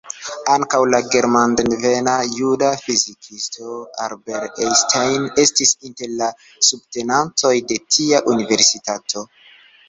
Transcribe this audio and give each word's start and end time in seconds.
Ankaŭ 0.51 0.77
la 0.91 0.99
germandevena 1.15 2.15
juda 2.37 2.69
fizikisto 2.85 3.75
Albert 4.05 4.63
Einstein 4.65 5.29
estis 5.45 5.75
inter 5.91 6.17
la 6.23 6.31
subtenantoj 6.71 7.53
de 7.73 7.79
tia 7.93 8.25
universitato. 8.35 9.25